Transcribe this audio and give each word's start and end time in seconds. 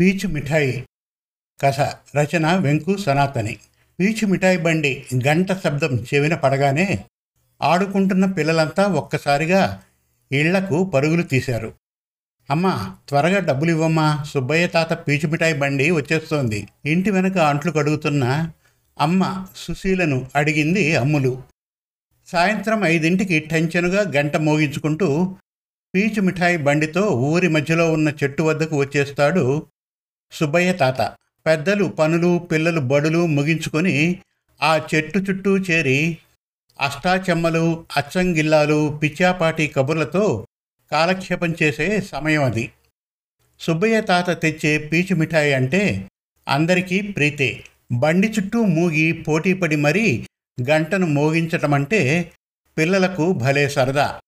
పీచు 0.00 0.28
మిఠాయి 0.28 0.86
కథ 1.62 1.80
రచన 2.16 2.56
వెంకు 2.56 2.96
సనాతని. 2.96 3.56
పీచు 4.00 4.26
మిఠాయి 4.26 4.58
బండి 4.58 5.04
గంట 5.26 5.52
శబ్దం 5.52 6.06
చెవిన 6.14 6.34
పడగానే 6.34 7.04
ఆడుకుంటున్న 7.62 8.26
పిల్లలంతా 8.26 8.86
ఒక్కసారిగా 8.86 9.82
ఇళ్ళకు 10.32 10.84
పరుగులు 10.84 11.22
తీశారు. 11.22 11.74
అమ్మా 12.50 12.96
త్వరగా 13.08 13.38
డబ్బులు 13.38 13.70
ఇవ్వమ్మా 13.70 14.24
సుబ్బయ్య 14.24 14.66
తాత 14.66 14.92
పీచు 14.92 15.28
మిఠాయి 15.28 15.54
బండి 15.54 15.90
వచ్చేస్తోంది. 15.90 16.68
ఇంటి 16.86 17.10
వెనక 17.10 17.38
అంట్లు 17.38 17.72
కడుగుతున్న 17.72 18.52
అమ్మ 19.00 19.46
సుశీలను 19.56 20.26
అడిగింది 20.36 20.96
అమ్ములు. 20.96 21.42
సాయంత్రం 22.26 22.84
ఐదింటికి 22.84 23.38
టెన్షన్గా 23.38 24.12
గంట 24.16 24.36
మోగించుకుంటూ 24.36 25.36
పీచు 25.94 26.20
మిఠాయి 26.20 26.56
బండితో 26.56 27.08
ఊరి 27.08 27.48
మధ్యలో 27.48 27.92
ఉన్న 27.92 28.08
చెట్టు 28.22 28.42
వద్దకు 28.42 28.76
వచ్చేస్తాడు 28.76 29.66
సుబ్బయ్య 30.32 30.72
తాత. 30.72 31.12
పెద్దలు 31.46 31.84
పనులు 31.84 32.38
పిల్లలు 32.38 32.80
బడులు 32.80 33.26
ముగించుకొని 33.26 34.20
ఆ 34.62 34.80
చెట్టు 34.94 35.18
చుట్టూ 35.18 35.58
చేరి 35.58 36.18
అష్టాచెమ్మలు 36.80 37.84
అచ్చంగిల్లాలు 37.96 39.00
పిచ్చాపాటి 39.02 39.66
కబుర్లతో 39.66 40.46
కాలక్షేపం 40.92 41.54
చేసే 41.62 42.00
సమయం 42.00 42.44
అది. 42.44 42.72
సుబ్బయ్య 43.60 44.00
తాత 44.00 44.42
తెచ్చే 44.42 44.78
పీచు 44.78 45.14
మిఠాయి 45.14 45.54
అంటే 45.54 46.08
అందరికీ 46.48 47.00
ప్రీతే. 47.00 47.64
బండి 47.92 48.28
చుట్టూ 48.28 48.62
మూగి 48.62 49.12
పోటీపడి 49.12 49.76
మరీ 49.76 50.26
గంటను 50.70 51.06
మోగించటం 51.06 51.74
అంటే 51.74 52.32
పిల్లలకు 52.78 53.32
భలే 53.32 53.68
సరదా. 53.68 54.20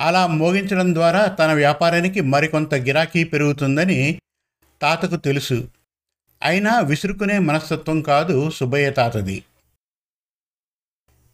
అలా 0.00 0.26
మోగించడం 0.26 0.94
ద్వారా 0.94 1.26
తన 1.26 1.52
వ్యాపారానికి 1.52 2.20
మరికొంత 2.20 2.74
గిరాకీ 2.74 3.24
పెరుగుతుందని 3.24 4.20
తాతకు 4.82 5.16
తెలుసు. 5.16 5.68
అయినా 6.42 6.80
విసురుకునే 6.80 7.38
మనస్తత్వం 7.38 8.02
కాదు 8.02 8.50
సుబ్బయ్య 8.50 8.90
తాతది. 8.90 9.44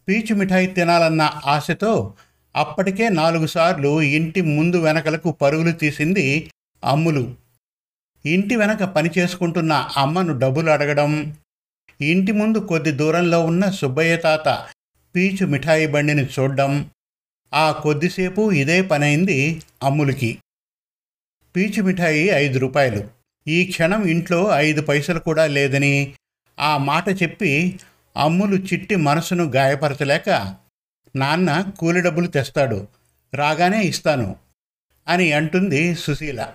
పీచు 0.07 0.35
మిఠాయి 0.35 0.67
తినాలన్న 0.67 1.21
ఆశతో 1.45 2.13
అప్పటికే 2.55 3.09
నాలుగు 3.09 3.47
సార్లు 3.47 4.01
ఇంటి 4.01 4.41
ముందు 4.41 4.77
వెనకలకు 4.77 5.31
పరుగులు 5.31 5.71
తీసింది 5.71 6.51
అమ్ములు. 6.83 7.35
ఇంటి 8.25 8.55
వెనక 8.55 8.83
పని 8.83 9.09
చేసుకుంటున్న 9.17 9.73
అమ్మను 9.73 10.39
డబ్బులు 10.39 10.69
అడగడం 10.69 11.37
ఇంటి 12.01 12.31
ముందు 12.31 12.57
కొద్ది 12.57 12.91
దూరంలో 12.91 13.45
ఉన్న 13.45 13.69
సుబ్బయ్య 13.69 14.17
తాత 14.17 14.67
పీచు 15.15 15.45
మిఠాయి 15.45 15.87
బండిని 15.87 16.25
చూడ్డం 16.25 16.91
ఆ 17.53 17.71
కొద్దిసేపు 17.71 18.51
ఇదే 18.51 18.81
పనైంది 18.81 19.61
అమ్ములకి. 19.83 20.37
పీచు 21.55 21.83
మిఠాయి 21.83 22.27
ఐదు 22.27 22.59
రూపాయలు. 22.59 23.16
ఈ 23.47 23.65
క్షణం 23.65 24.07
ఇంట్లో 24.07 24.49
ఐదు 24.53 24.81
పైసలు 24.81 25.19
కూడా 25.19 25.47
లేదని 25.47 26.13
ఆ 26.59 26.77
మాట 26.77 27.23
చెప్పి 27.23 27.79
అమ్ములు 28.17 28.55
చిట్టి 28.55 28.95
మనసును 28.95 29.43
గాయపరచలేక 29.43 30.55
నాన్న 31.15 31.73
కూలి 31.79 32.01
డబ్బులు 32.01 32.27
తెస్తాడు 32.27 32.87
రాగానే 33.33 33.83
ఇస్తాను 33.83 34.35
అని 35.07 35.31
అంటుంది 35.31 35.95
సుశీల. 35.95 36.53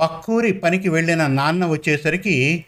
పక్కూరి 0.00 0.52
పనికి 0.52 0.88
వెళ్ళిన 0.88 1.26
నాన్న 1.26 1.66
వచ్చేసరికి 1.66 2.64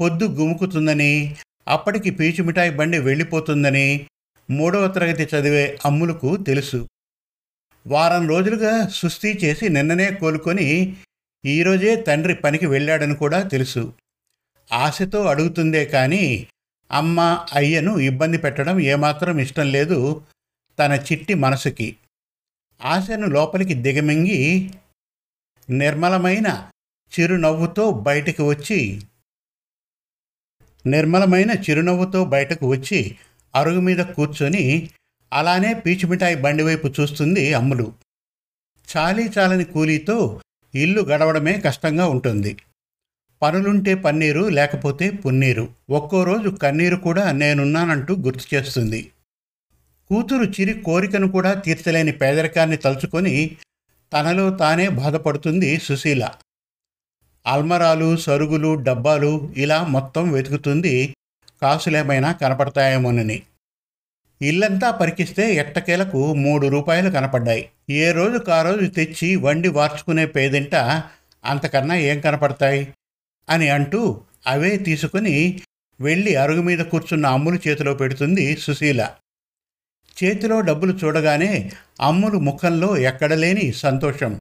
పొద్దు 0.00 0.24
గుముకుతుందని 0.24 1.36
అప్పటికి 1.68 2.10
పీచు 2.10 2.44
మిఠాయి 2.44 2.70
బండి 2.70 2.98
వెళ్ళిపోతుందని 2.98 4.06
మూడవ 4.50 4.88
తరగతి 4.88 5.36
చదివే 5.36 5.78
అమ్ములకు 5.84 6.36
తెలుసు. 6.36 6.88
వారం 7.86 8.28
రోజులుగా 8.28 8.88
సుస్థి 8.88 9.40
చేసి 9.44 9.68
నిన్ననే 9.68 10.10
కోలుకొని 10.10 10.96
ఈరోజే 11.44 11.96
తండ్రి 11.96 12.34
పనికి 12.34 12.66
వెళ్ళాడని 12.66 13.16
కూడా 13.16 13.42
తెలుసు. 13.42 13.94
ఆశతో 14.72 15.24
అడుగుతుందే 15.24 15.86
కానీ 15.86 16.48
అమ్మ 16.92 17.46
అయ్యను 17.52 17.98
ఇబ్బంది 17.98 18.38
పెట్టడం 18.38 18.80
ఏమాత్రం 18.80 19.38
ఇష్టం 19.38 19.72
లేదు 19.72 20.26
తన 20.78 20.92
చిట్టి 20.92 21.34
మనసుకి. 21.34 21.96
ఆశను 22.84 23.26
లోపలికి 23.26 23.74
దిగమింగి 23.74 24.70
నిర్మలమైన 25.70 26.70
చిరునవ్వుతో 27.18 27.90
బయటికి 27.90 28.42
వచ్చి 28.42 29.00
నిర్మలమైన 30.86 31.50
చిరునవ్వుతో 31.50 32.24
బయటకు 32.24 32.70
వచ్చి 32.70 33.18
అరుగు 33.54 33.80
మీద 33.80 33.98
కూర్చొని 33.98 34.90
అలానే 35.32 35.74
పీచు 35.74 36.06
మిఠాయి 36.06 36.36
బండి 36.36 36.62
వైపు 36.62 36.86
చూస్తుంది 37.00 37.54
అమ్ములు. 37.54 37.92
చాలీ 38.96 39.28
చాలని 39.38 39.64
కూలీతో 39.64 40.40
ఇల్లు 40.74 41.00
గడవడమే 41.00 41.60
కష్టంగా 41.60 42.08
ఉంటుంది. 42.08 42.56
పనులుంటే 43.42 43.94
పన్నీరు 43.94 44.40
లేకపోతే 44.40 45.10
పున్నీరు. 45.10 45.68
ఒక్కో 45.90 46.24
రోజు 46.24 46.48
కన్నీరు 46.48 46.96
కూడా 46.96 47.32
నేనున్నానంటూ 47.32 48.16
గుర్తు 48.16 48.54
చేస్తుంది. 48.54 49.10
కూతురు 50.08 50.44
చిరి 50.44 50.80
కోరికను 50.80 51.28
కూడా 51.28 51.54
తీర్చలేని 51.54 52.12
పేదరికాన్ని 52.12 52.76
తలుచుకొని 52.76 53.56
తనలో 54.12 54.50
తానే 54.50 54.88
బాధపడుతుంది 54.88 55.78
సుశీల. 55.78 56.30
అల్మరాలు 57.46 58.16
సరుగులు 58.16 58.74
డబ్బాలు 58.74 59.54
ఇలా 59.56 59.84
మొత్తం 59.84 60.32
వెతుకుతుంది. 60.32 61.14
కాసులేమైనా 61.62 62.32
కనపడతాయేమోనని. 62.32 63.42
ఇల్లంతా 64.44 64.90
పరికిస్తే 64.90 65.54
ఎట్టకేలకు 65.54 66.34
మూడు 66.34 66.66
రూపాయలు 66.66 67.10
కనపడ్డాయి. 67.10 67.70
ఏ 67.90 68.12
రోజు 68.12 68.50
ఆ 68.50 68.62
రోజు 68.62 68.86
తెచ్చి 68.86 69.36
వండి 69.36 69.68
వార్చుకునే 69.68 70.26
పేదింట 70.26 70.74
అంతకన్నా 71.44 71.94
ఏం 71.94 72.20
కనపడతాయి? 72.20 72.94
అని 73.48 73.68
అంటూ 73.68 74.20
అవే 74.46 74.76
తీసుకుని 74.76 75.60
వెళ్ళి 76.00 76.36
అరుగు 76.36 76.62
మీద 76.62 76.78
కూర్చున్న 76.78 77.26
అమ్ములు 77.26 77.68
చేతిలో 77.68 77.94
పెడుతుంది 77.94 78.56
సుశీల. 78.56 79.10
చేతిలో 80.24 80.60
డబ్బులు 80.60 80.92
చూడగానే 80.92 81.72
అమ్ములు 82.00 82.38
ముఖంలో 82.38 82.96
ఎక్కడలేని 82.96 83.72
సంతోషం. 83.72 84.40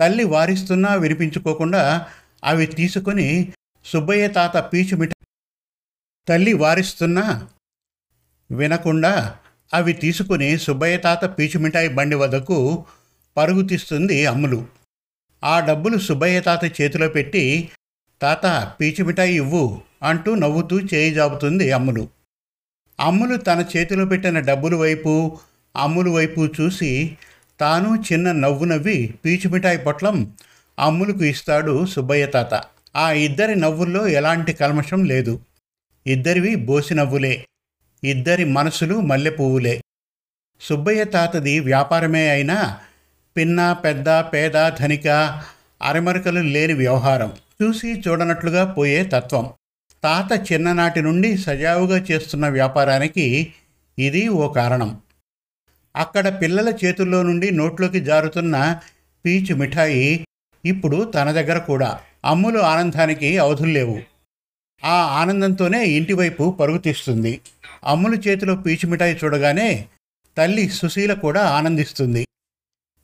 తల్లి 0.00 0.24
వారిస్తున్నా 0.24 0.94
వినిపించుకోకుండా 0.94 2.06
అవి 2.44 2.66
తీసుకొని 2.66 3.52
సుబ్బయ్య 3.84 4.28
తాత 4.28 4.56
పీచు 4.56 4.96
మిఠాయి 4.96 5.26
తల్లి 6.28 6.52
వారిస్తున్నా 6.52 7.48
వినకుండా 8.50 9.36
అవి 9.74 9.92
తీసుకుని 9.92 10.58
సుబ్బయ్య 10.58 10.96
తాత 10.96 11.24
పీచు 11.24 11.58
మిఠాయి 11.58 11.88
బండి 11.88 12.16
వద్దకు 12.16 12.84
పరుగు 13.36 13.62
తీస్తుంది 13.62 14.26
అమ్ములు. 14.26 14.66
ఆ 15.44 15.60
డబ్బులు 15.60 15.98
సుబ్బయ్య 15.98 16.40
తాత 16.40 16.80
చేతిలో 16.80 17.08
పెట్టి 17.08 17.68
తాత 18.22 18.72
పీచు 18.80 19.04
మిఠాయి 19.04 19.34
ఇవ్వు 19.34 19.80
అంటూ 20.02 20.34
నవ్వుతూ 20.34 20.80
చేయి 20.80 21.14
జాపుతుంది 21.14 21.72
అమ్ములు. 21.72 22.08
అమ్ములు 23.00 23.36
తన 23.36 23.64
చేతిలో 23.76 24.04
పెట్టిన 24.04 24.40
డబ్బుల 24.40 24.74
వైపు 24.74 25.38
అమ్ములు 25.76 26.10
వైపు 26.10 26.48
చూసి 26.60 27.16
తాను 27.60 28.02
చిన్న 28.12 28.32
నవ్వు 28.32 28.64
నవ్వి 28.64 29.14
పీచు 29.24 29.50
మిఠాయి 29.50 29.78
పొట్లం 29.78 30.32
అమ్ములకు 30.78 31.24
ఇస్తాడు 31.24 31.86
సుబ్బయ్య 31.86 32.26
తాత. 32.26 32.62
ఆ 32.96 33.12
ఇద్దరి 33.12 33.56
నవ్వుల్లో 33.56 34.08
ఎలాంటి 34.08 34.52
కల్మషం 34.52 35.04
లేదు. 35.04 35.40
ఇద్దరివి 36.06 36.54
బోసి 36.54 36.94
నవ్వులే 36.94 37.44
ఇద్దరి 38.04 38.44
మనసులు 38.44 39.00
మల్లె 39.00 39.30
పువ్వులే 39.30 39.80
సుబ్బయ్య 40.60 41.04
తాతది 41.04 41.60
వ్యాపారమే 41.60 42.28
అయినా 42.28 42.78
పిన్న 43.36 43.72
పెద్ద 43.72 44.08
పేద 44.08 44.68
ధనిక 44.68 45.08
అరమరికలు 45.82 46.40
లేని 46.40 46.72
వ్యవహారం. 46.72 47.32
చూసి 47.62 48.02
చూడనట్లుగా 48.08 48.64
పోయే 48.64 49.04
తత్వం. 49.04 49.50
తాత 50.04 50.52
చిన్ననాటి 50.52 51.02
నుండి 51.02 51.38
సజావుగా 51.38 51.98
చేస్తున్న 51.98 52.48
వ్యాపారానికి 52.48 53.52
ఇది 53.98 54.28
ఓ 54.28 54.52
కారణం. 54.52 55.00
అక్కడ 55.96 56.40
పిల్లల 56.40 56.74
చేతుల్లో 56.84 57.22
నుండి 57.22 57.50
నోట్లోకి 57.50 58.00
జారుతున్న 58.00 58.80
పీచు 59.24 59.54
మిఠాయి 59.54 60.26
ఇప్పుడు 60.64 61.04
తన 61.04 61.32
దగ్గర 61.32 61.58
కూడా. 61.58 62.00
అమ్ములు 62.24 62.58
ఆనందానికి 62.58 63.38
అవధులు 63.38 63.70
లేవు. 63.70 64.02
ఆ 64.84 65.20
ఆనందంతోనే 65.20 65.86
ఇంటివైపు 65.86 66.56
పరుగు 66.60 66.78
తీస్తుంది. 66.78 67.40
అమ్ములు 67.86 68.16
చేతిలో 68.16 68.56
పీచు 68.56 68.88
మిఠాయి 68.88 69.20
చూడగానే 69.24 69.88
తల్లి 70.38 70.68
సుశీల 70.68 71.12
కూడా 71.12 71.42
ఆనందిస్తుంది. 71.42 72.26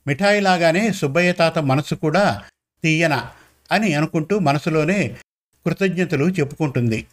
మిఠాయి 0.07 0.41
లాగానే 0.41 0.91
సుబ్బయ్య 0.91 1.31
తాత 1.31 1.59
మనసు 1.59 1.95
కూడా 1.95 2.41
తీయన 2.83 3.25
అని 3.71 3.93
అనుకుంటూ 3.93 4.39
మనసులోనే 4.39 5.17
కృతజ్ఞతలు 5.65 6.25
చెప్పుకుంటుంది. 6.25 7.07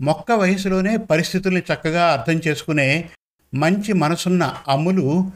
మొక్క 0.00 0.32
వయసులోనే 0.32 0.96
పరిస్థితుల్ని 0.96 1.62
చక్కగా 1.74 2.12
అర్థం 2.12 2.40
చేసుకునే 2.46 3.08
మంచి 3.54 3.92
మనసున్న 3.92 4.54
అమ్ములు 4.68 5.30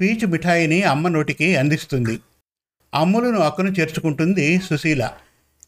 పీచు 0.00 0.26
మిఠాయిని 0.26 0.82
అమ్మ 0.82 1.08
నోటికి 1.08 1.56
అందిస్తుంది. 1.56 2.20
అమ్ములను 2.94 3.38
అక్కను 3.38 3.70
చేర్చుకుంటుంది 3.70 4.58
సుశీల. 4.58 5.10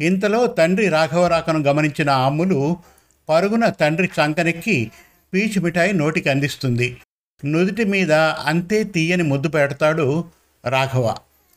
ఇంతలో 0.00 0.46
తండ్రి 0.46 0.88
రాఘవరాకను 0.88 1.58
గమనించిన 1.58 2.10
అమ్ములు 2.10 2.76
పరుగున 3.28 3.68
తండ్రి 3.68 4.10
చంకనెక్కి 4.20 4.90
పీచు 5.36 5.60
మిఠాయి 5.60 5.92
నోటికి 5.92 6.28
అందిస్తుంది. 6.28 6.96
నుదుటి 7.44 7.84
మీద 7.84 8.12
అంతే 8.12 8.84
తీయని 8.84 9.22
ముద్దు 9.22 9.48
పెడతాడు 9.48 10.24
రాఘవ. 10.66 11.14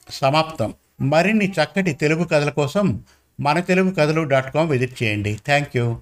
సమాప్తం. 0.10 0.74
మరిన్ని 1.02 1.52
చక్కటి 1.52 1.94
తెలుగు 1.94 2.24
కథల 2.24 2.50
కోసం 2.50 3.04
మన 3.40 3.60
తెలుగు 3.60 3.92
కథలు 3.92 4.22
డాట్ 4.22 4.54
కామ్ 4.54 4.70
విజిట్ 4.70 5.04
చేయండి. 5.04 5.40
Thank 5.46 5.78
you. 5.78 5.98